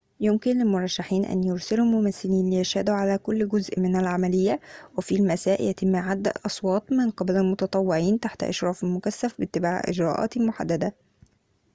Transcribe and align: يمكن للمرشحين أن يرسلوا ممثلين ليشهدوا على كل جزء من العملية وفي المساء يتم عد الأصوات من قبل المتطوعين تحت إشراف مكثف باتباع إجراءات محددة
يمكن 0.19 0.57
للمرشحين 0.59 1.25
أن 1.25 1.43
يرسلوا 1.43 1.85
ممثلين 1.85 2.49
ليشهدوا 2.49 2.95
على 2.95 3.17
كل 3.17 3.47
جزء 3.49 3.79
من 3.79 3.95
العملية 3.95 4.59
وفي 4.97 5.15
المساء 5.15 5.63
يتم 5.69 5.95
عد 5.95 6.27
الأصوات 6.27 6.91
من 6.91 7.09
قبل 7.11 7.37
المتطوعين 7.37 8.19
تحت 8.19 8.43
إشراف 8.43 8.83
مكثف 8.83 9.39
باتباع 9.39 9.81
إجراءات 9.87 10.37
محددة 10.37 10.93